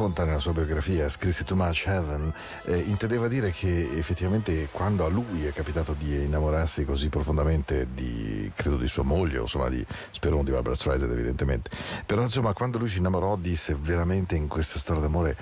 [0.00, 2.32] racconta nella sua biografia scrisse Too Much Heaven
[2.64, 8.50] eh, intendeva dire che effettivamente quando a lui è capitato di innamorarsi così profondamente di
[8.54, 11.68] credo di sua moglie insomma di spero di Barbara Streisand evidentemente
[12.06, 15.36] però insomma quando lui si innamorò disse veramente in questa storia d'amore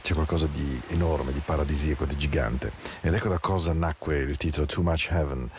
[0.00, 2.72] c'è qualcosa di enorme, di paradisiaco, di gigante.
[3.02, 5.50] Ed ecco da cosa nacque il titolo Too Much Heaven.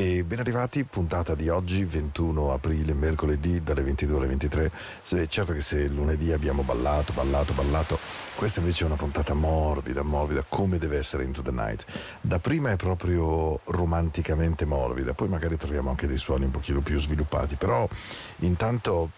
[0.00, 4.72] E ben arrivati, puntata di oggi, 21 aprile, mercoledì, dalle 22 alle 23.
[5.02, 7.98] Se, certo che se lunedì abbiamo ballato, ballato, ballato,
[8.34, 11.84] questa invece è una puntata morbida, morbida, come deve essere Into the Night.
[12.22, 16.98] Da prima è proprio romanticamente morbida, poi magari troviamo anche dei suoni un pochino più
[16.98, 17.86] sviluppati, però
[18.38, 19.10] intanto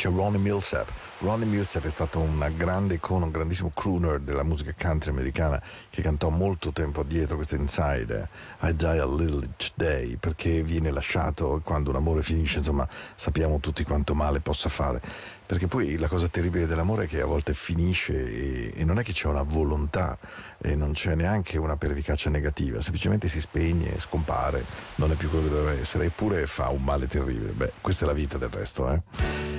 [0.00, 0.90] c'è Ronnie Millsap.
[1.18, 6.00] Ronnie Millsap è stato una grande icona, un grandissimo crooner della musica country americana che
[6.00, 8.28] cantò molto tempo addietro questo Inside
[8.62, 13.60] I Die a Little Each Day perché viene lasciato quando un amore finisce, insomma sappiamo
[13.60, 15.02] tutti quanto male possa fare.
[15.44, 19.02] Perché poi la cosa terribile dell'amore è che a volte finisce e, e non è
[19.02, 20.16] che c'è una volontà
[20.56, 24.64] e non c'è neanche una pervicacia negativa, semplicemente si spegne, scompare,
[24.94, 27.50] non è più quello che doveva essere, eppure fa un male terribile.
[27.50, 29.49] Beh, questa è la vita del resto, eh.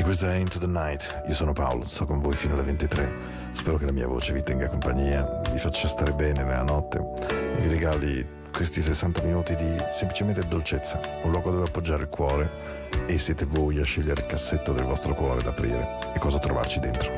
[0.00, 1.24] E questa è Into the Night.
[1.28, 3.14] Io sono Paolo, sto con voi fino alle 23.
[3.52, 7.68] Spero che la mia voce vi tenga compagnia, vi faccia stare bene nella notte vi
[7.68, 13.44] regali questi 60 minuti di semplicemente dolcezza, un luogo dove appoggiare il cuore e siete
[13.44, 17.12] voi a scegliere il cassetto del vostro cuore da aprire e cosa trovarci dentro.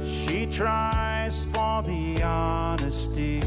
[0.00, 3.38] She tries for the honesty,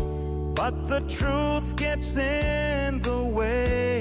[0.53, 4.00] but the truth gets in the way.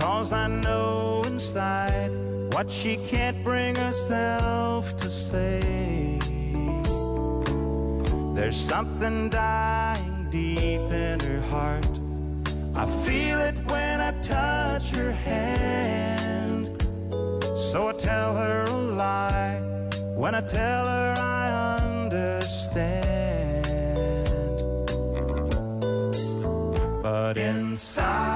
[0.00, 2.10] Cause I know inside
[2.54, 6.18] what she can't bring herself to say.
[8.34, 11.86] There's something dying deep in her heart.
[12.74, 16.82] I feel it when I touch her hand.
[17.54, 19.60] So I tell her a lie
[20.16, 23.00] when I tell her I understand.
[27.02, 28.29] But inside,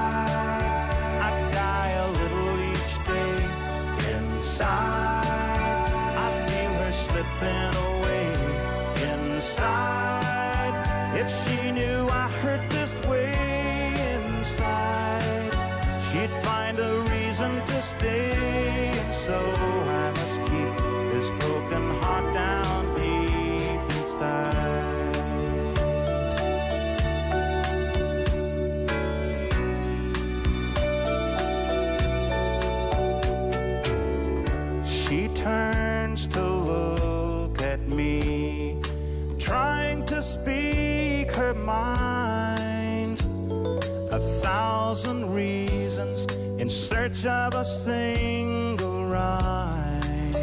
[47.65, 50.35] single rhyme.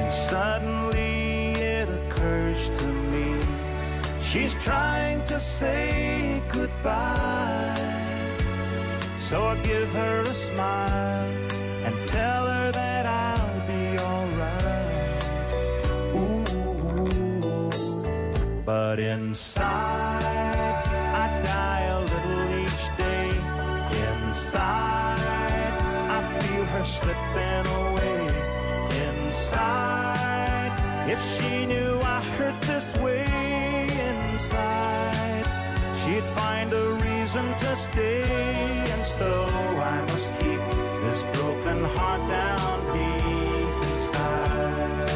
[0.00, 3.40] And suddenly it occurs to me
[4.20, 7.76] she's trying to say goodbye.
[9.18, 11.13] So I give her a smile
[37.34, 38.22] reason to stay,
[38.92, 40.60] and so I must keep
[41.02, 45.10] this broken heart down deep inside.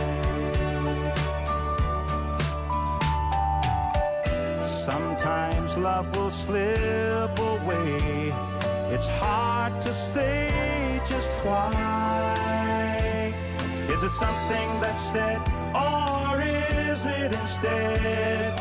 [4.67, 8.33] Sometimes love will slip away.
[8.91, 11.73] It's hard to say just why.
[13.89, 15.41] Is it something that's said,
[15.75, 18.59] or is it instead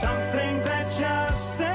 [0.00, 1.71] something that just simply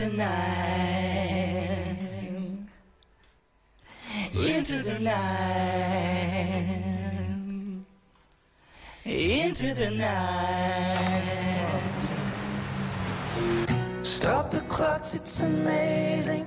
[0.00, 1.98] the night,
[4.32, 6.24] into the night,
[9.04, 11.20] into the night.
[14.02, 16.46] Stop the clocks, it's amazing.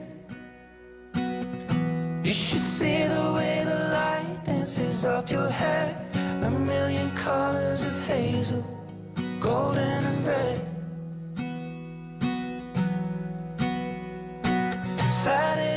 [2.23, 5.95] You should see the way the light dances up your hair.
[6.41, 8.65] A million colors of hazel,
[9.39, 10.62] golden and red.
[15.23, 15.72] decided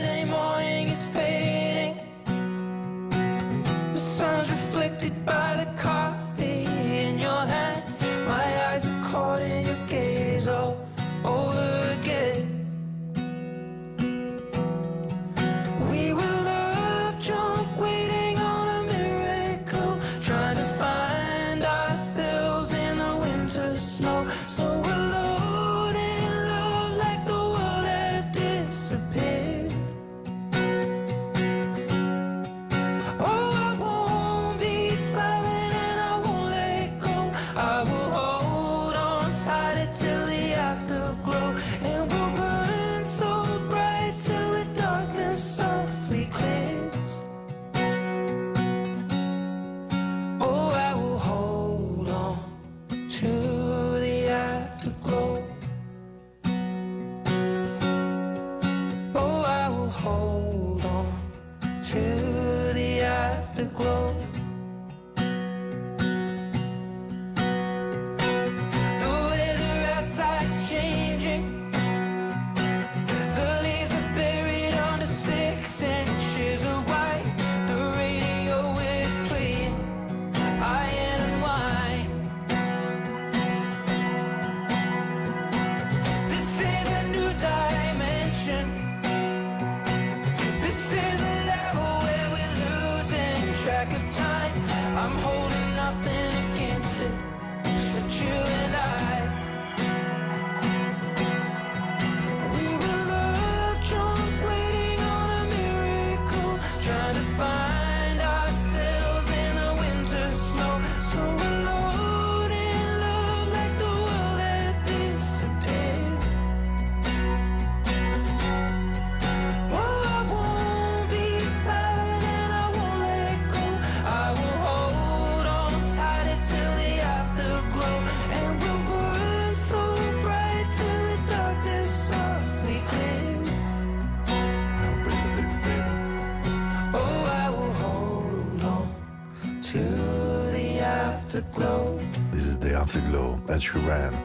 [143.76, 144.16] Turan.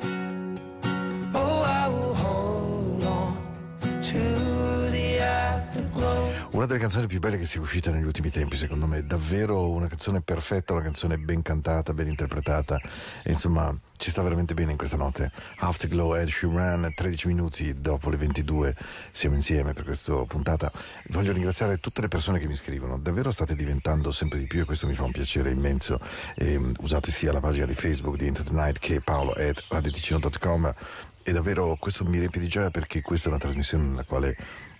[6.61, 9.87] Una delle canzoni più belle che sia uscita negli ultimi tempi, secondo me, davvero una
[9.87, 12.79] canzone perfetta, una canzone ben cantata, ben interpretata,
[13.23, 15.31] e insomma ci sta veramente bene in questa notte.
[15.57, 18.75] Afterglow, Ed Sheeran, 13 minuti dopo le 22
[19.11, 20.71] siamo insieme per questa puntata.
[21.07, 24.65] Voglio ringraziare tutte le persone che mi scrivono, davvero state diventando sempre di più e
[24.65, 25.99] questo mi fa un piacere immenso.
[26.35, 29.63] E, um, usate sia la pagina di Facebook di Into the Night che paolo at
[29.67, 30.75] radioticino.com
[31.23, 34.35] e davvero questo mi riempie di gioia perché questa è una trasmissione nella quale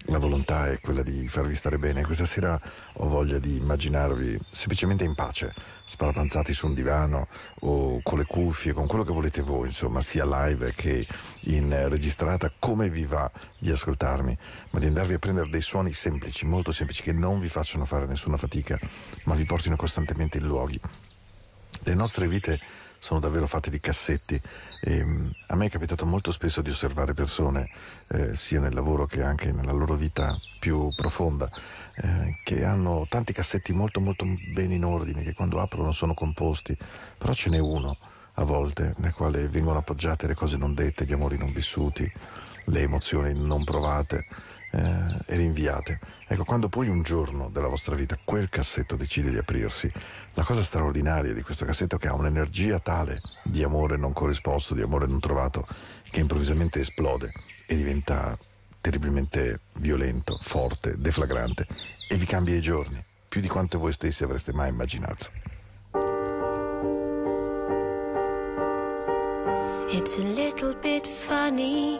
[0.06, 2.04] la volontà è quella di farvi stare bene.
[2.04, 2.60] Questa sera
[2.94, 5.54] ho voglia di immaginarvi semplicemente in pace,
[5.86, 7.28] sparapanzati su un divano
[7.62, 11.06] o con le cuffie, con quello che volete voi, insomma, sia live che
[11.42, 13.30] in registrata, come vi va
[13.60, 14.38] di ascoltarmi,
[14.72, 18.08] ma di andarvi a prendere dei suoni semplici, molto semplici, che non vi facciano fare
[18.08, 18.80] nessuna fatica,
[19.26, 20.80] ma vi portino costantemente in luoghi.
[21.84, 22.60] Le nostre vite
[23.02, 24.40] sono davvero fatte di cassetti.
[24.80, 27.68] E um, a me è capitato molto spesso di osservare persone,
[28.10, 31.50] eh, sia nel lavoro che anche nella loro vita più profonda,
[31.96, 36.78] eh, che hanno tanti cassetti molto molto bene in ordine, che quando aprono sono composti,
[37.18, 37.98] però ce n'è uno
[38.36, 42.10] a volte nel quale vengono appoggiate le cose non dette, gli amori non vissuti,
[42.66, 44.26] le emozioni non provate
[44.72, 46.00] eh, e rinviate.
[46.28, 49.92] Ecco, quando poi un giorno della vostra vita quel cassetto decide di aprirsi,
[50.34, 54.74] la cosa straordinaria di questo cassetto è che ha un'energia tale di amore non corrisposto,
[54.74, 55.68] di amore non trovato,
[56.10, 57.32] che improvvisamente esplode
[57.66, 58.38] e diventa
[58.80, 61.68] terribilmente violento, forte, deflagrante
[62.10, 65.30] e vi cambia i giorni, più di quanto voi stessi avreste mai immaginato.
[69.94, 72.00] It's a little bit funny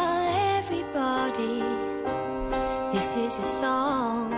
[3.17, 4.31] is a song.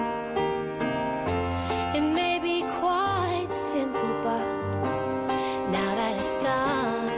[1.95, 4.47] It may be quite simple, but
[5.69, 7.13] now that it's done,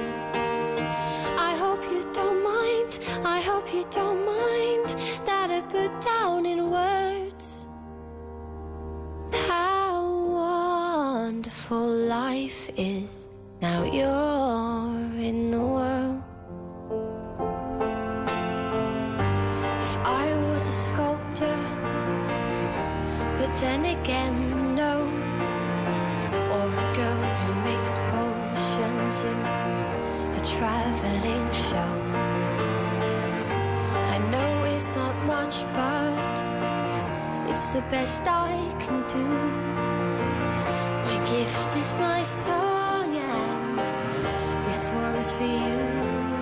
[1.49, 2.99] I hope you don't mind.
[3.23, 4.89] I hope you don't mind
[5.25, 7.67] that I put down in words
[9.47, 10.03] how
[10.41, 13.29] wonderful life is.
[13.61, 14.64] Now you're
[37.75, 39.27] the best I can do.
[41.07, 43.79] My gift is my song, and
[44.65, 46.34] this one's for you.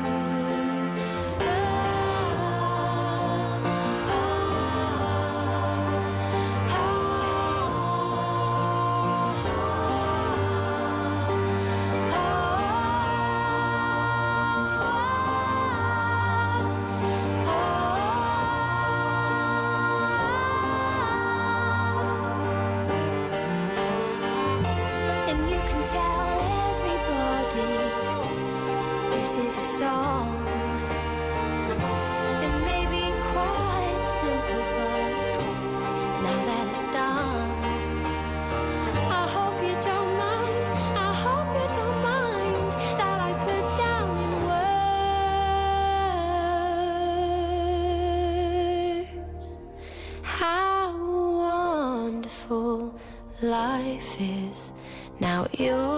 [54.15, 54.71] fears.
[55.19, 55.92] Now you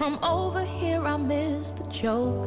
[0.00, 2.44] from over here I miss the joke.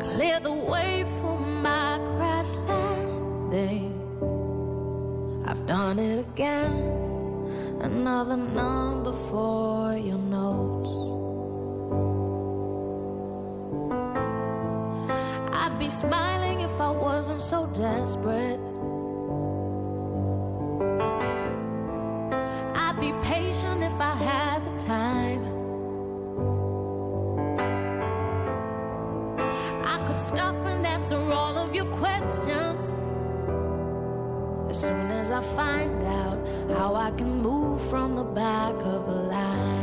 [0.00, 3.92] Clear the way for my crash landing.
[5.46, 6.72] I've done it again.
[7.82, 10.94] Another number for your notes.
[15.52, 18.71] I'd be smiling if I wasn't so desperate.
[30.34, 32.96] Stop and answer all of your questions.
[34.70, 36.38] As soon as I find out
[36.76, 39.81] how I can move from the back of the line,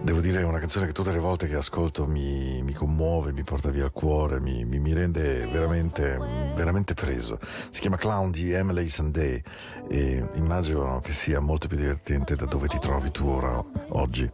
[0.00, 3.42] Devo dire, è una canzone che tutte le volte che ascolto mi, mi commuove, mi
[3.42, 6.16] porta via il cuore, mi, mi- mi rende veramente,
[6.54, 7.38] veramente preso.
[7.68, 9.42] Si chiama Clown di Emily Sandé
[9.88, 14.28] e immagino che sia molto più divertente da dove ti trovi tu ora, oggi,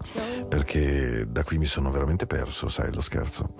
[0.54, 3.56] perché da qui mi sono veramente perso, sai, lo scherzo.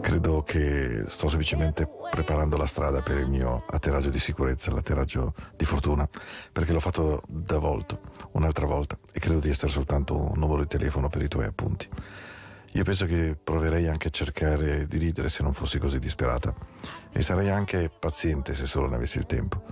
[0.00, 5.64] Credo che sto semplicemente preparando la strada per il mio atterraggio di sicurezza, l'atterraggio di
[5.64, 6.08] fortuna,
[6.52, 7.98] perché l'ho fatto da volta,
[8.34, 11.88] un'altra volta, e credo di essere soltanto un numero di telefono per i tuoi appunti.
[12.74, 16.54] Io penso che proverei anche a cercare di ridere se non fossi così disperata
[17.10, 19.64] e sarei anche paziente se solo ne avessi il tempo.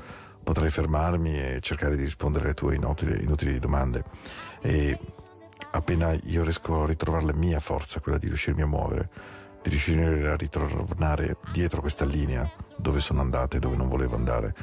[0.42, 4.02] Potrei fermarmi e cercare di rispondere alle tue inutili, inutili domande
[4.60, 4.98] e
[5.74, 9.10] appena io riesco a ritrovare la mia forza, quella di riuscirmi a muovere,
[9.62, 14.54] di riuscire a ritornare dietro questa linea dove sono andata e dove non volevo andare,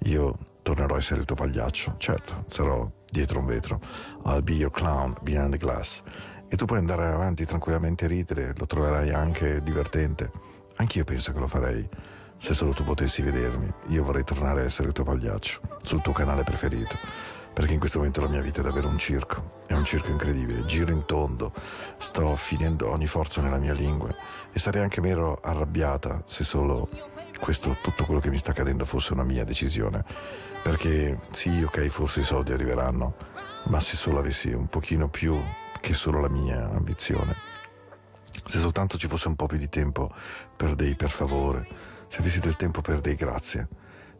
[0.00, 1.94] io tornerò a essere il tuo pagliaccio.
[1.96, 3.80] Certo, sarò dietro un vetro.
[4.26, 6.02] I'll be your clown behind the glass.
[6.48, 10.30] E tu puoi andare avanti tranquillamente a ridere, lo troverai anche divertente.
[10.76, 11.88] Anch'io penso che lo farei.
[12.36, 16.12] Se solo tu potessi vedermi, io vorrei tornare a essere il tuo pagliaccio, sul tuo
[16.12, 16.96] canale preferito.
[17.58, 19.64] Perché in questo momento la mia vita è davvero un circo.
[19.66, 20.64] È un circo incredibile.
[20.64, 21.52] Giro in tondo,
[21.96, 24.14] sto finendo ogni forza nella mia lingua.
[24.52, 26.88] E sarei anche meno arrabbiata se solo
[27.40, 30.04] questo, tutto quello che mi sta accadendo fosse una mia decisione.
[30.62, 33.16] Perché sì, ok, forse i soldi arriveranno,
[33.64, 35.36] ma se solo avessi un pochino più
[35.80, 37.34] che solo la mia ambizione.
[38.44, 40.08] Se soltanto ci fosse un po' più di tempo
[40.56, 41.66] per dei per favore,
[42.06, 43.66] se avessi del tempo per dei grazie.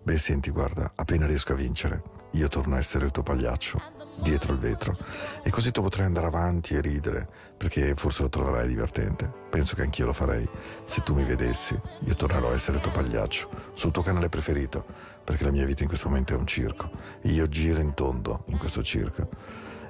[0.03, 3.81] Beh, senti, guarda, appena riesco a vincere, io torno a essere il tuo pagliaccio,
[4.21, 4.97] dietro il vetro,
[5.43, 9.33] e così tu potrai andare avanti e ridere, perché forse lo troverai divertente.
[9.49, 10.49] Penso che anch'io lo farei.
[10.85, 14.85] Se tu mi vedessi, io tornerò a essere il tuo pagliaccio, sul tuo canale preferito,
[15.25, 16.91] perché la mia vita in questo momento è un circo,
[17.23, 19.29] io giro in tondo in questo circo.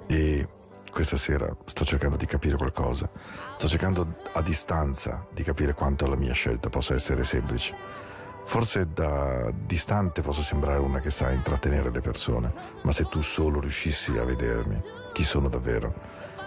[0.07, 0.49] E
[0.91, 3.11] questa sera sto cercando di capire qualcosa,
[3.57, 8.07] sto cercando a distanza di capire quanto la mia scelta possa essere semplice.
[8.49, 12.51] Forse da distante posso sembrare una che sa intrattenere le persone,
[12.83, 14.83] ma se tu solo riuscissi a vedermi,
[15.13, 15.93] chi sono davvero?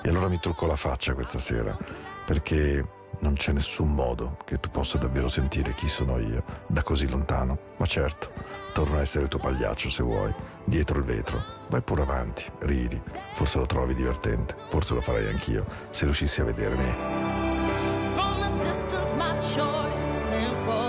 [0.02, 1.78] E allora mi trucco la faccia questa sera,
[2.26, 2.84] perché
[3.20, 7.76] non c'è nessun modo che tu possa davvero sentire chi sono io da così lontano.
[7.78, 8.32] Ma certo,
[8.74, 10.34] torno a essere il tuo pagliaccio se vuoi,
[10.66, 11.40] dietro il vetro.
[11.70, 13.00] Vai pure avanti, ridi,
[13.36, 16.96] forse lo trovi divertente, forse lo farei anch'io se riuscissi a vedermi.
[18.16, 20.81] From a distance, my choice is simple.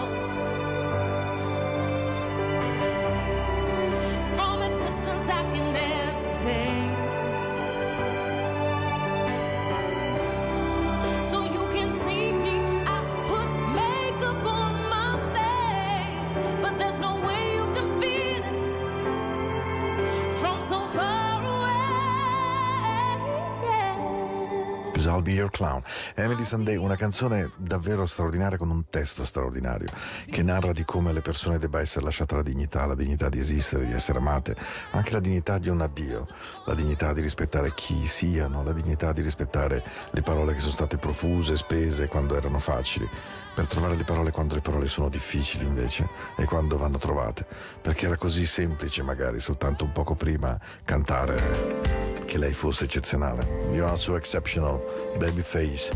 [25.33, 25.83] Be your clown.
[26.14, 29.88] Emily Sunday, una canzone davvero straordinaria con un testo straordinario
[30.31, 33.87] che narra di come alle persone debba essere lasciata la dignità, la dignità di esistere,
[33.87, 34.55] di essere amate,
[34.90, 36.27] anche la dignità di un addio,
[36.66, 40.99] la dignità di rispettare chi siano, la dignità di rispettare le parole che sono state
[40.99, 43.09] profuse, spese quando erano facili,
[43.55, 47.47] per trovare le parole quando le parole sono difficili invece e quando vanno trovate,
[47.81, 52.02] perché era così semplice magari soltanto un poco prima cantare
[52.33, 53.66] che lei fosse eccezionale.
[53.73, 54.81] You are so exceptional,
[55.18, 55.92] babyface.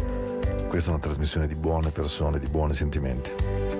[0.68, 3.30] Questa è una trasmissione di buone persone, di buoni sentimenti.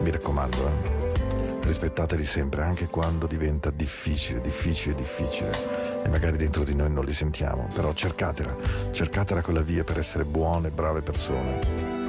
[0.01, 1.61] Mi raccomando, eh.
[1.67, 6.03] rispettateli sempre, anche quando diventa difficile, difficile, difficile.
[6.03, 8.57] E magari dentro di noi non li sentiamo, però cercatela,
[8.91, 12.06] cercatela quella via per essere buone, brave persone.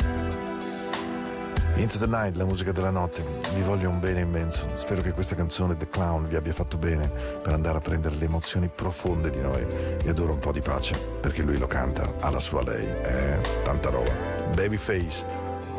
[1.78, 3.24] Into the Night, la musica della notte.
[3.54, 4.66] Vi voglio un bene immenso.
[4.74, 8.26] Spero che questa canzone The Clown vi abbia fatto bene per andare a prendere le
[8.26, 9.66] emozioni profonde di noi.
[10.04, 12.86] E adoro un po' di pace, perché lui lo canta alla sua lei.
[12.86, 14.12] Eh, tanta roba.
[14.56, 15.24] Babyface.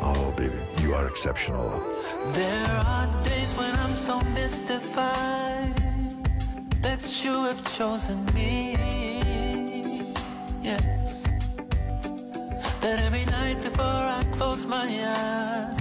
[0.01, 1.69] Oh baby, you are exceptional.
[2.33, 5.75] There are days when I'm so mystified
[6.81, 8.77] that you have chosen me.
[10.63, 11.25] Yes.
[12.81, 15.81] That every night before I close my eyes,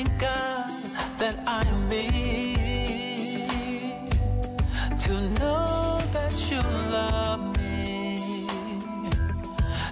[0.00, 0.70] God
[1.18, 2.06] that I am me.
[5.04, 8.46] To know that you love me,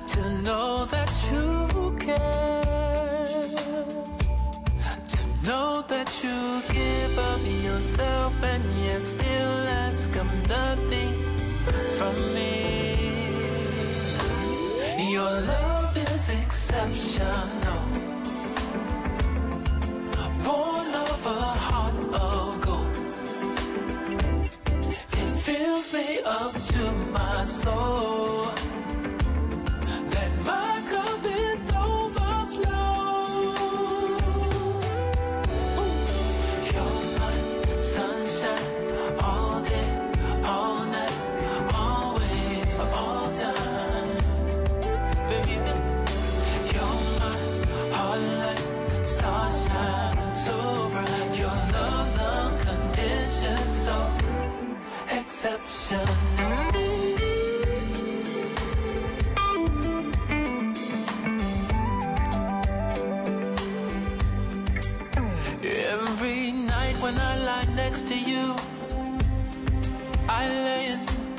[0.08, 3.44] to know that you care.
[5.12, 11.12] To know that you give up yourself and yet still ask of nothing
[11.98, 12.48] from me.
[15.12, 17.69] Your love is exceptional.
[21.30, 22.96] A heart of gold.
[25.12, 28.49] It fills me up to my soul.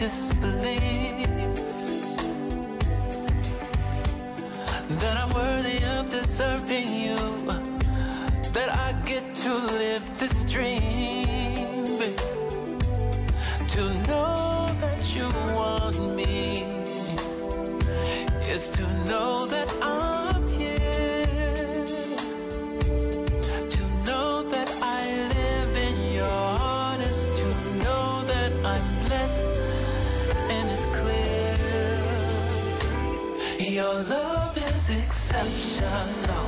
[0.02, 1.28] Disbelief
[5.02, 7.20] that I'm worthy of deserving you,
[8.52, 12.00] that I get to live this dream.
[13.76, 16.64] To know that you want me
[18.50, 20.01] is to know that I'm
[33.70, 36.48] Your love is exceptional.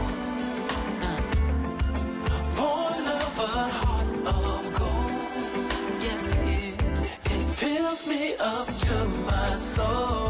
[2.58, 6.02] Born of a heart of gold.
[6.02, 6.73] Yes, it,
[7.26, 10.22] it fills me up to my soul.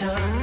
[0.00, 0.39] passion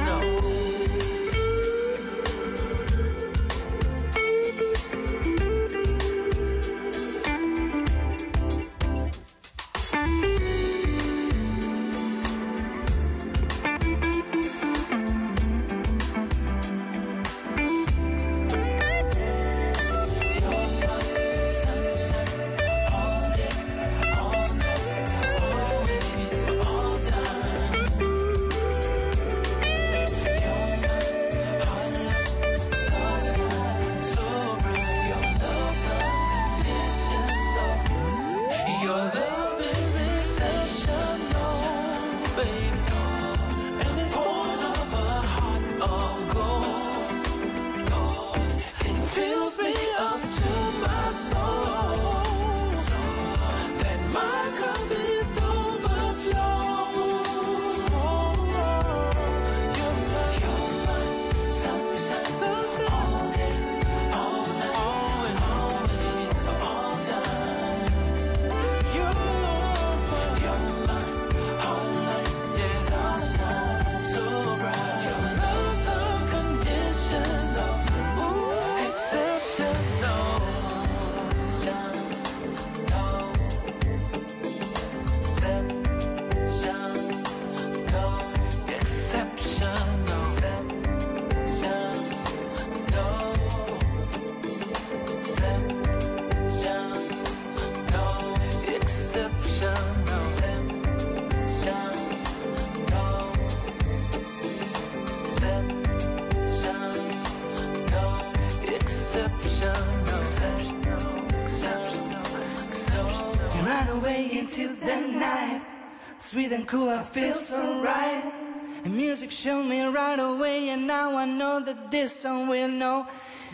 [119.08, 123.06] music showed me right away, and now I know that this song will know.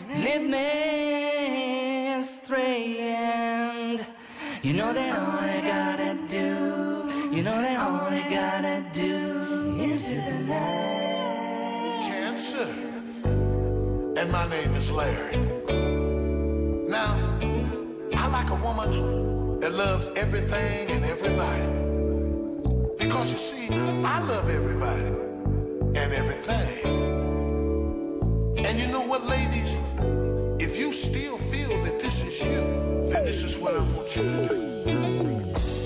[0.09, 4.05] Lead me astray, and
[4.61, 6.49] you know that all I gotta do,
[7.33, 9.15] you know that all I gotta do
[9.87, 12.03] into the night.
[12.09, 12.67] Cancer.
[14.19, 15.37] And my name is Larry.
[16.97, 17.11] Now,
[18.21, 21.67] I like a woman that loves everything and everybody.
[22.97, 23.73] Because you see,
[24.13, 25.24] I love everybody
[25.95, 26.85] and everything.
[28.57, 29.79] And you know what, ladies?
[30.59, 34.23] If you still feel that this is you, then this is what I want you
[34.23, 35.84] to do.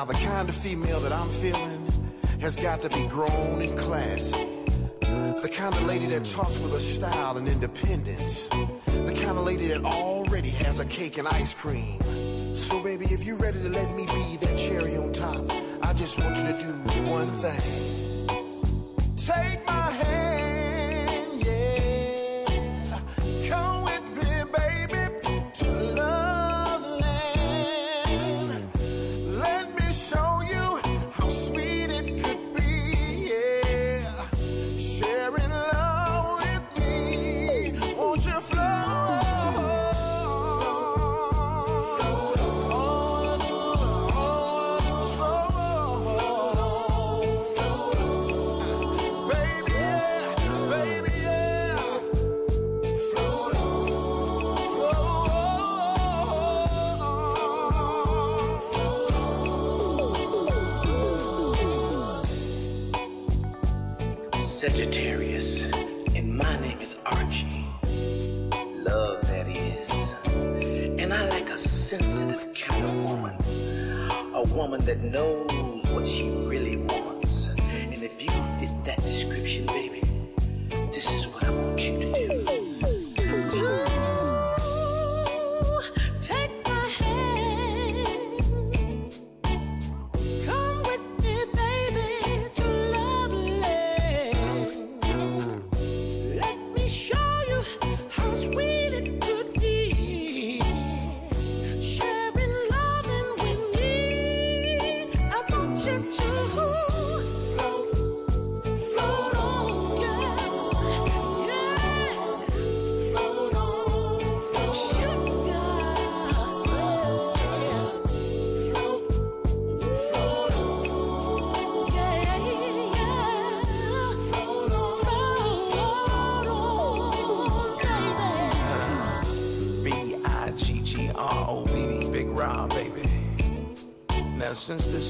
[0.00, 1.86] Now the kind of female that I'm feeling
[2.40, 4.46] has got to be grown and classy.
[5.02, 8.48] The kind of lady that talks with a style and independence.
[8.48, 12.00] The kind of lady that already has a cake and ice cream.
[12.54, 15.44] So baby, if you're ready to let me be that cherry on top,
[15.82, 18.09] I just want you to do one thing.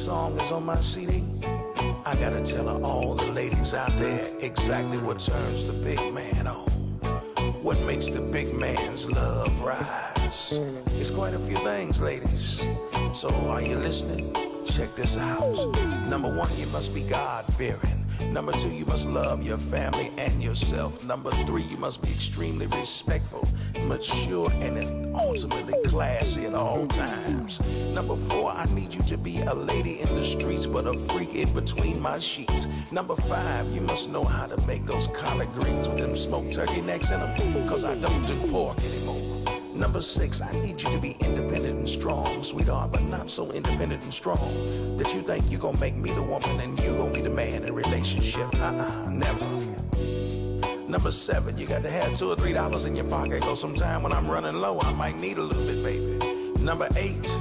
[0.00, 1.22] Song is on my CD,
[2.06, 6.70] I gotta tell all the ladies out there exactly what turns the big man on.
[7.62, 10.58] What makes the big man's love rise?
[10.98, 12.66] It's quite a few things, ladies.
[13.12, 14.33] So, are you listening?
[14.64, 15.54] Check this out.
[16.08, 18.06] Number one, you must be God fearing.
[18.33, 21.04] Number two, you must love your family and yourself.
[21.04, 23.46] Number three, you must be extremely respectful,
[23.90, 27.58] mature, and ultimately classy at all times.
[27.92, 31.34] Number four, I need you to be a lady in the streets, but a freak
[31.34, 32.68] in between my sheets.
[32.92, 36.82] Number five, you must know how to make those collard greens with them smoked turkey
[36.82, 39.20] necks in them, cause I don't do pork anymore.
[39.74, 44.04] Number six, I need you to be independent and strong, sweetheart, but not so independent
[44.04, 44.38] and strong
[44.98, 47.64] that you think you're gonna make me the woman and you gonna be the man
[47.64, 48.54] in relationship.
[48.54, 49.79] Uh-uh, never.
[50.90, 54.02] Number seven, you got to have two or three dollars in your pocket, cause sometime
[54.02, 56.64] when I'm running low, I might need a little bit, baby.
[56.64, 57.32] Number eight,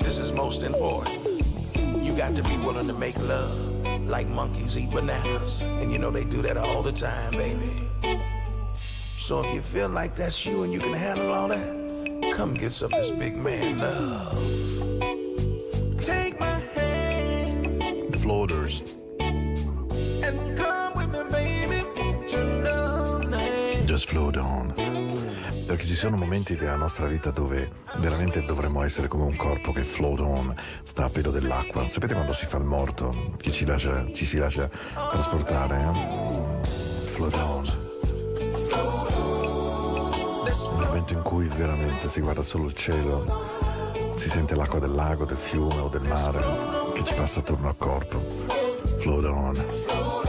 [0.00, 1.22] this is most important.
[2.02, 5.60] You got to be willing to make love like monkeys eat bananas.
[5.60, 8.18] And you know they do that all the time, baby.
[9.18, 12.70] So if you feel like that's you and you can handle all that, come get
[12.70, 14.38] some of this big man love.
[15.98, 18.95] Take my hand The Floaters.
[23.96, 24.74] Just float on.
[25.64, 29.84] Perché ci sono momenti della nostra vita dove veramente dovremmo essere come un corpo che
[29.84, 31.88] float on, sta a pelo dell'acqua.
[31.88, 35.80] Sapete quando si fa il morto, che ci, lascia- ci si lascia trasportare?
[35.80, 36.66] eh?
[36.66, 37.64] Float on.
[40.78, 43.24] Il momento in cui veramente si guarda solo il cielo,
[44.16, 46.44] si sente l'acqua del lago, del fiume o del mare
[46.92, 48.18] che ci passa attorno al corpo.
[48.98, 50.25] Float on.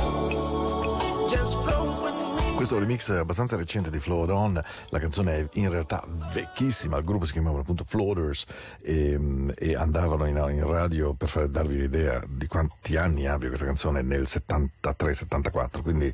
[2.58, 6.04] Questo remix abbastanza recente di Float On, la canzone è in realtà
[6.34, 8.46] vecchissima, il gruppo si chiamava appunto Floaters
[8.82, 13.68] e, e andavano in, in radio per far, darvi un'idea di quanti anni abbia questa
[13.68, 16.12] canzone nel 73-74, quindi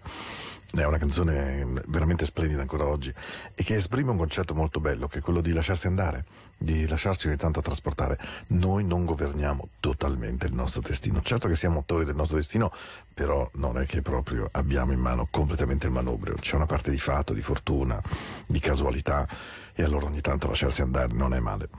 [0.82, 3.14] è una canzone veramente splendida ancora oggi
[3.54, 6.26] e che esprime un concetto molto bello che è quello di lasciarsi andare,
[6.58, 8.18] di lasciarsi ogni tanto trasportare.
[8.48, 11.22] Noi non governiamo totalmente il nostro destino.
[11.22, 12.72] Certo che siamo autori del nostro destino,
[13.14, 16.34] però non è che proprio abbiamo in mano completamente il manubrio.
[16.36, 18.02] C'è una parte di fatto, di fortuna,
[18.48, 19.28] di casualità
[19.76, 21.70] e allora ogni tanto lasciarsi andare non è male.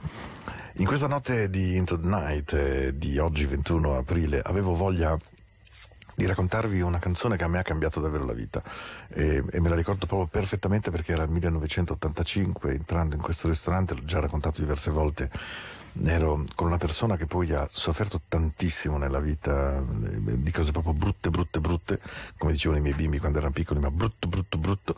[0.75, 5.17] In questa notte di Into the Night eh, di oggi 21 aprile avevo voglia
[6.15, 8.63] di raccontarvi una canzone che a me ha cambiato davvero la vita.
[9.09, 13.93] E, e me la ricordo proprio perfettamente perché era il 1985 entrando in questo ristorante,
[13.93, 15.29] l'ho già raccontato diverse volte
[16.03, 20.93] ero con una persona che poi ha sofferto tantissimo nella vita eh, di cose proprio
[20.93, 21.99] brutte, brutte, brutte,
[22.37, 24.95] come dicevano i miei bimbi quando erano piccoli, ma brutto, brutto, brutto.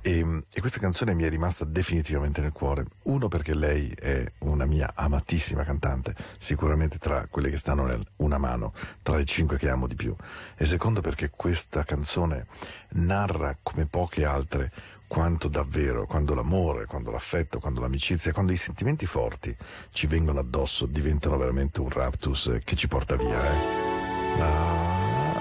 [0.00, 2.84] E, e questa canzone mi è rimasta definitivamente nel cuore.
[3.02, 8.38] Uno perché lei è una mia amatissima cantante, sicuramente tra quelle che stanno nel una
[8.38, 8.72] mano,
[9.02, 10.14] tra le cinque che amo di più.
[10.56, 12.46] E secondo perché questa canzone
[12.94, 14.70] narra come poche altre
[15.12, 19.54] quanto davvero, quando l'amore, quando l'affetto, quando l'amicizia, quando i sentimenti forti
[19.90, 23.38] ci vengono addosso, diventano veramente un raptus eh, che ci porta via.
[23.44, 24.40] Eh.
[24.40, 25.40] Ah.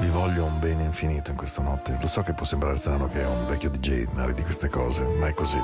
[0.00, 1.96] Vi voglio un bene infinito in questa notte.
[1.98, 5.02] Lo so che può sembrare strano che è un vecchio DJ narri di queste cose,
[5.18, 5.60] ma è così.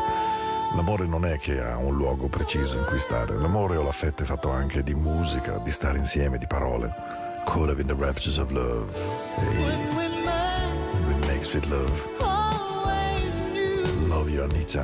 [0.77, 3.37] L'amore non è che ha un luogo preciso in cui stare.
[3.37, 6.91] L'amore o l'affetto è fatto anche di musica, di stare insieme, di parole.
[7.45, 8.91] Caught up in the raptures of love.
[9.37, 10.08] Hey.
[11.55, 12.09] Make love.
[12.21, 14.83] Always knew Love you, Anita.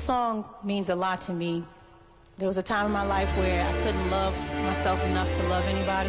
[0.00, 1.62] This song means a lot to me.
[2.38, 4.34] There was a time in my life where I couldn't love
[4.64, 6.08] myself enough to love anybody.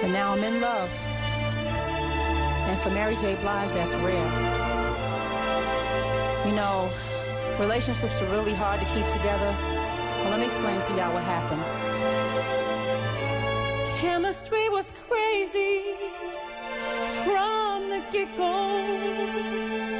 [0.00, 0.90] But now I'm in love.
[2.66, 3.36] And for Mary J.
[3.42, 4.30] Blige, that's rare.
[6.44, 6.90] You know,
[7.60, 9.54] relationships are really hard to keep together.
[10.18, 11.62] Well, let me explain to y'all what happened.
[14.00, 15.94] Chemistry was crazy
[17.22, 19.91] from the get go.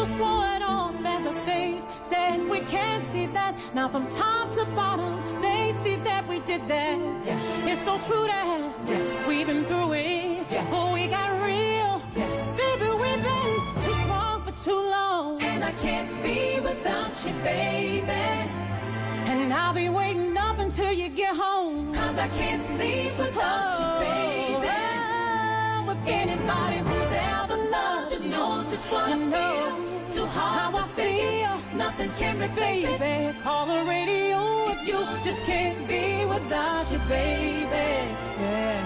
[0.00, 3.54] People swore it off as a phase, said we can't see that.
[3.74, 6.98] Now from top to bottom, they see that we did that.
[7.26, 7.70] Yeah.
[7.70, 12.00] It's so true that we've been through it, but we got real.
[12.14, 18.10] Baby, we've been too strong for too long, and I can't be without you, baby.
[19.30, 21.92] And I'll be waiting up until you get home.
[21.92, 24.66] Cause I can't sleep without you, baby.
[24.66, 29.89] Oh, With anybody who's ever loved you, know just what I feel.
[30.32, 31.54] Hard how I feel.
[31.76, 33.34] Nothing can replace it.
[33.42, 34.38] Call the radio
[34.72, 37.90] if you just can't be without you, baby.
[38.38, 38.78] Yeah.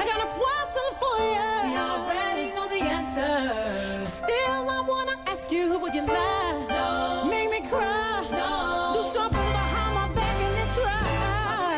[0.00, 1.50] I got a question for you.
[1.64, 4.04] See, I already know the answer.
[4.04, 6.66] Still, I wanna ask you, would you lie?
[6.68, 7.26] No.
[7.30, 8.26] Make me cry?
[8.32, 8.92] No.
[8.94, 11.76] Do something behind my back and then try?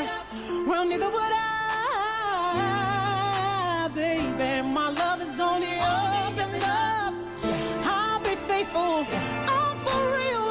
[0.68, 1.39] Well, neither would I,
[8.70, 9.04] Faithful.
[9.50, 10.46] I'm for real.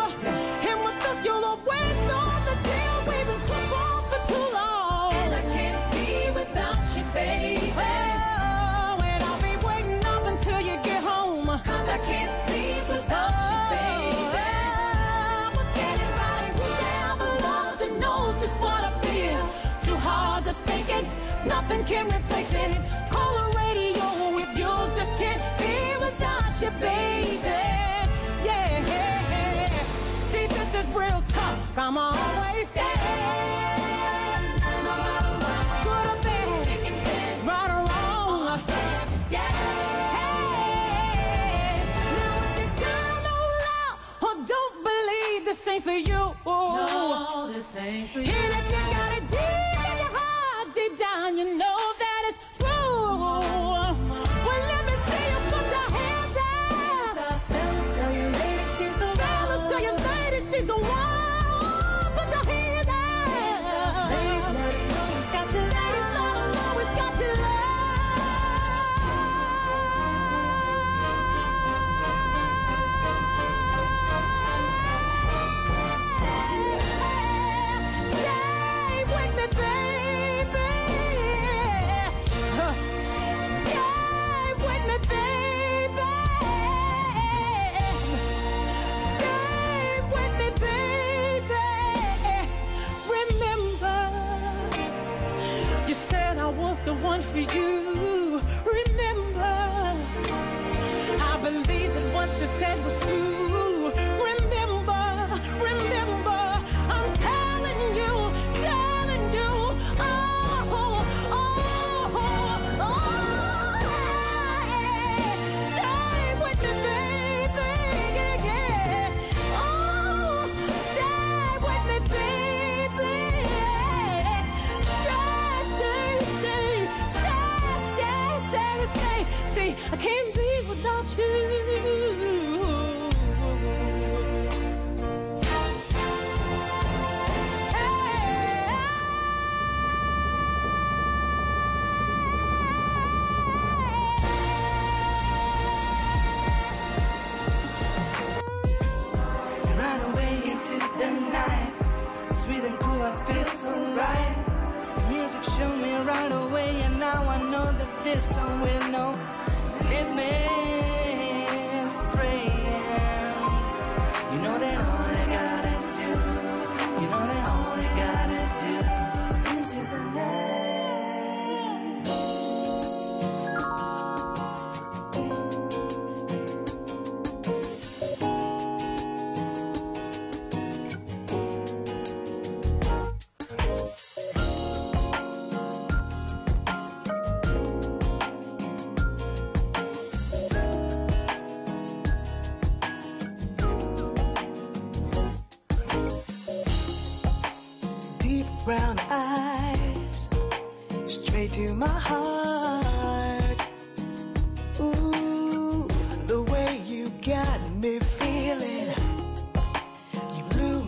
[0.67, 2.97] And with us, you'll always know the deal.
[3.07, 5.13] We've been too wrong for too long.
[5.13, 7.71] And I can't be without you, baby.
[7.77, 11.45] Oh, and I'll be waiting up until you get home.
[11.47, 14.43] Cause I can't sleep without you, baby.
[15.79, 19.43] Anybody who's ever loved you knows just what I feel.
[19.79, 21.05] Too hard to fake it,
[21.47, 22.18] nothing can
[45.87, 46.35] ain't for you.
[46.45, 48.25] No, this ain't for you.
[48.25, 49.68] And if you got it deep
[97.47, 98.41] you.
[98.65, 99.55] Remember,
[101.31, 103.48] I believe that what you said was true.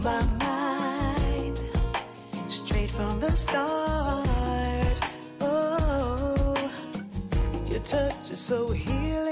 [0.04, 1.60] My mind
[2.48, 5.00] straight from the start.
[5.40, 6.72] Oh,
[7.70, 9.31] your touch is so healing.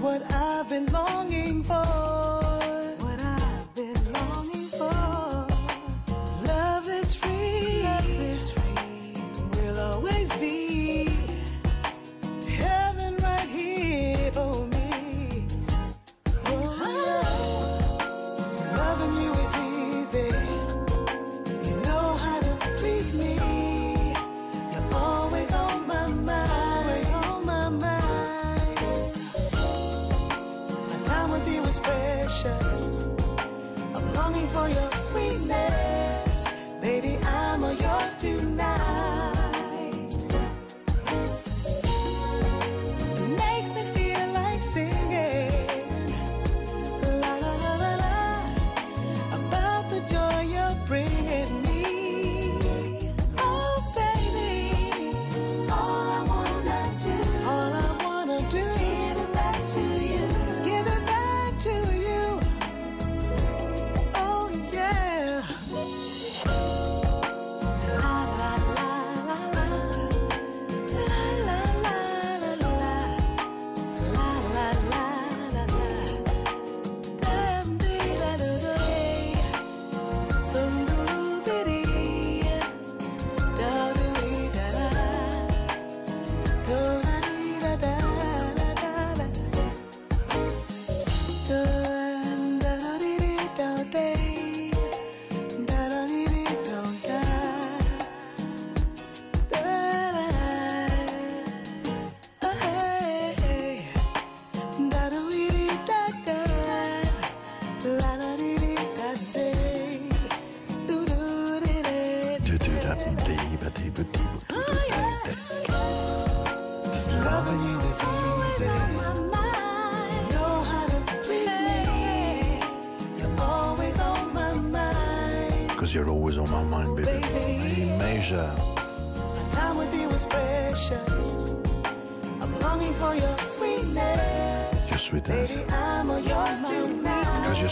[0.00, 1.49] What I've been longing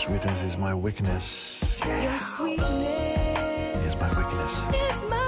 [0.08, 1.80] sweetness is my weakness.
[1.84, 4.58] Your sweetness Is my weakness.
[4.58, 5.27] is my weakness.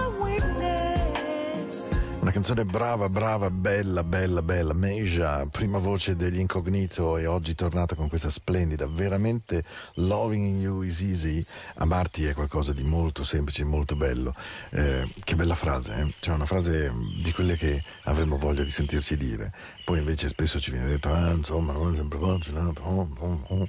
[2.31, 4.73] Una canzone brava, brava, bella, bella, bella.
[4.73, 8.87] Meja, prima voce degli Incognito e oggi tornata con questa splendida.
[8.87, 9.65] Veramente
[9.95, 11.45] loving you is easy.
[11.79, 14.33] Amarti è qualcosa di molto semplice, molto bello.
[14.71, 16.15] Eh, che bella frase, eh?
[16.21, 19.53] Cioè una frase di quelle che avremmo voglia di sentirci dire.
[19.85, 22.61] Poi invece spesso ci viene detto, ah, insomma, non è sempre facile.
[22.61, 23.69] oh, oh, oh.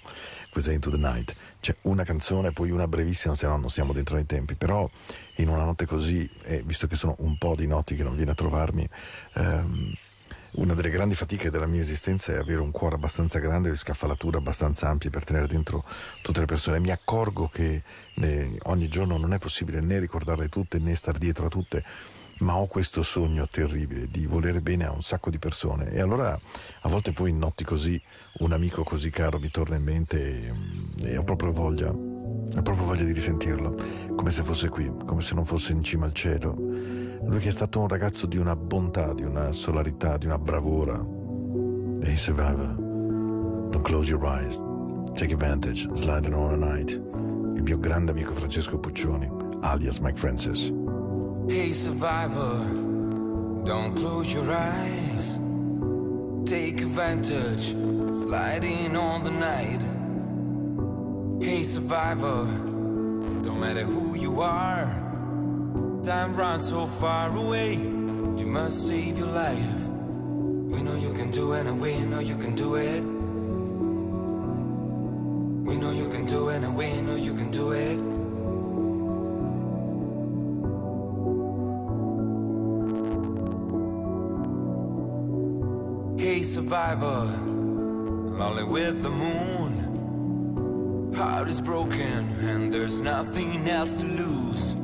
[0.68, 1.36] Into the Night.
[1.62, 4.56] C'è una canzone, poi una brevissima, se no non siamo dentro nei tempi.
[4.56, 4.90] Però
[5.36, 8.32] in una notte così, e visto che sono un po' di notti che non viene
[8.32, 8.88] a trovarmi,
[9.36, 9.94] ehm,
[10.54, 14.38] una delle grandi fatiche della mia esistenza è avere un cuore abbastanza grande e scaffalature
[14.38, 15.86] abbastanza ampie per tenere dentro
[16.22, 16.80] tutte le persone.
[16.80, 17.84] Mi accorgo che
[18.16, 21.86] eh, ogni giorno non è possibile né ricordarle tutte né star dietro a tutte,
[22.42, 25.92] ma ho questo sogno terribile di volere bene a un sacco di persone.
[25.92, 26.38] E allora
[26.82, 28.02] a volte poi in notti così
[28.40, 30.54] un amico così caro mi torna in mente e,
[31.04, 31.90] e ho proprio voglia.
[31.90, 33.76] Ho proprio voglia di risentirlo,
[34.16, 36.54] come se fosse qui, come se non fosse in cima al cielo.
[36.58, 40.96] Lui che è stato un ragazzo di una bontà, di una solarità, di una bravura.
[42.02, 42.76] Hey survivor,
[43.70, 44.62] don't close your eyes,
[45.14, 46.92] take advantage, sliding on a night.
[47.56, 49.30] Il mio grande amico Francesco Puccioni,
[49.62, 50.74] alias Mike Francis.
[51.50, 52.58] Hey survivor,
[53.66, 55.40] don't close your eyes.
[56.46, 57.70] Take advantage,
[58.16, 59.82] sliding on the night.
[61.44, 62.46] Hey survivor,
[63.44, 64.86] don't matter who you are.
[66.04, 69.88] Time runs so far away, you must save your life.
[69.88, 73.02] We know you can do it, and we know you can do it.
[75.66, 78.21] We know you can do it, and we know you can do it.
[86.44, 87.26] Survivor,
[88.38, 91.14] lonely with the moon.
[91.16, 94.76] Heart is broken and there's nothing else to lose.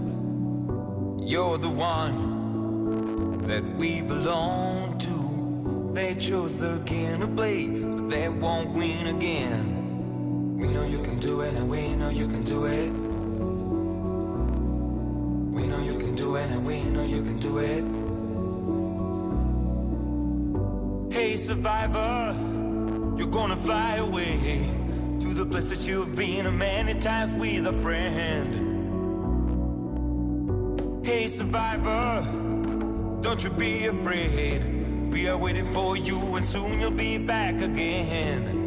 [1.30, 5.92] You're the one that we belong to.
[5.94, 10.58] They chose the game to play, but they won't win again.
[10.58, 12.92] We know you can do it, and we know you can do it.
[15.52, 18.07] We know you can do it, and we know you can do it.
[21.18, 22.36] Hey, survivor,
[23.18, 24.70] you're gonna fly away
[25.20, 28.54] to the places you've been many times with a friend.
[31.04, 32.22] Hey, survivor,
[33.22, 34.62] don't you be afraid.
[35.12, 38.67] We are waiting for you, and soon you'll be back again.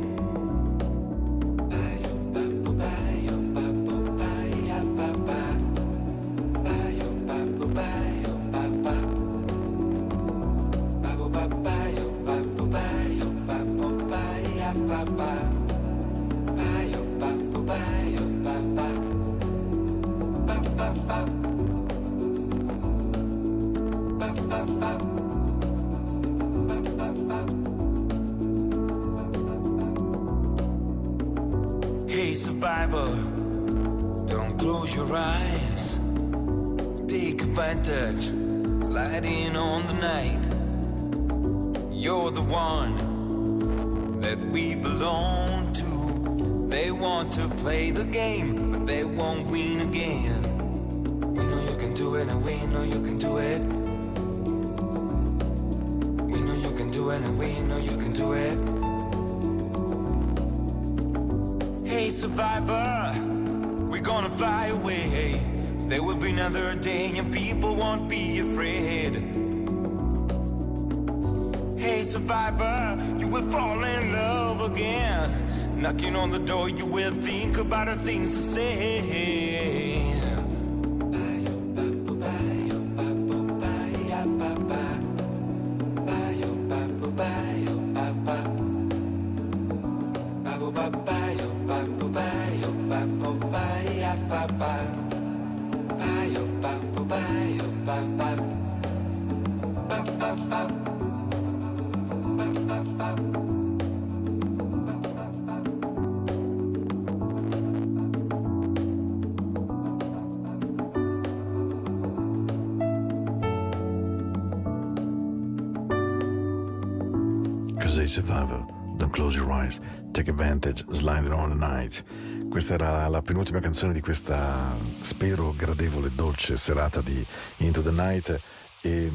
[117.81, 118.65] Cos'è Survivor?
[118.99, 119.81] Don't close your eyes,
[120.13, 122.05] take advantage, sliding on the night.
[122.51, 127.25] Questa era la penultima canzone di questa, spero, gradevole e dolce serata di
[127.59, 128.41] Into the Night.
[128.81, 129.09] E,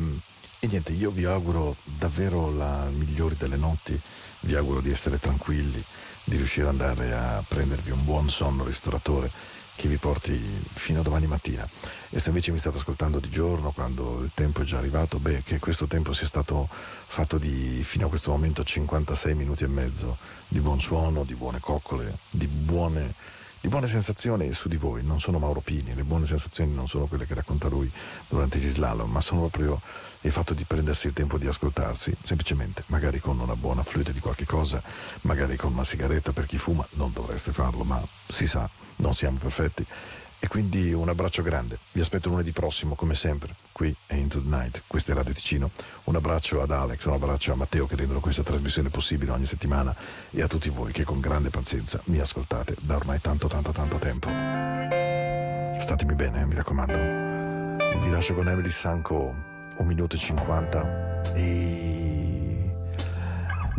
[0.59, 3.99] e niente, io vi auguro davvero la migliore delle notti,
[4.41, 5.83] vi auguro di essere tranquilli,
[6.23, 9.29] di riuscire ad andare a prendervi un buon sonno ristoratore
[9.75, 10.31] che vi porti
[10.73, 11.67] fino a domani mattina.
[12.09, 15.43] E se invece mi state ascoltando di giorno, quando il tempo è già arrivato, beh,
[15.43, 20.17] che questo tempo sia stato fatto di, fino a questo momento, 56 minuti e mezzo
[20.47, 23.13] di buon suono, di buone coccole, di buone,
[23.65, 25.03] di buone sensazioni su di voi.
[25.03, 27.91] Non sono Mauro Pini, le buone sensazioni non sono quelle che racconta lui
[28.29, 29.81] durante gli slalom, ma sono proprio
[30.21, 34.19] il fatto di prendersi il tempo di ascoltarsi, semplicemente, magari con una buona flute di
[34.19, 34.79] qualche cosa,
[35.21, 39.39] magari con una sigaretta per chi fuma, non dovreste farlo, ma si sa, non siamo
[39.39, 39.83] perfetti.
[40.37, 44.47] E quindi un abbraccio grande, vi aspetto lunedì prossimo come sempre, qui è Into the
[44.47, 45.69] Night, questo è Radio Ticino,
[46.05, 49.93] un abbraccio ad Alex, un abbraccio a Matteo che rendono questa trasmissione possibile ogni settimana
[50.31, 53.97] e a tutti voi che con grande pazienza mi ascoltate da ormai tanto tanto tanto
[53.97, 54.29] tempo.
[55.77, 57.99] Statemi bene, eh, mi raccomando.
[57.99, 59.35] Vi lascio con Emily Sanco
[59.75, 62.24] un minuto e 50 e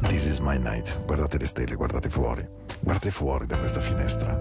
[0.09, 0.99] This is my night.
[1.05, 2.47] Guardate le stelle, guardate fuori.
[2.81, 4.39] Guardate fuori da questa finestra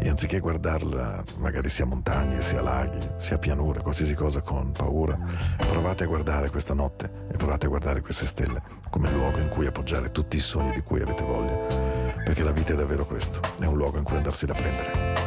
[0.00, 5.18] e anziché guardarla, magari sia montagne, sia laghi, sia pianure, qualsiasi cosa con paura,
[5.56, 9.66] provate a guardare questa notte e provate a guardare queste stelle come luogo in cui
[9.66, 11.56] appoggiare tutti i sogni di cui avete voglia.
[12.24, 15.17] Perché la vita è davvero questo, è un luogo in cui andarsela a prendere.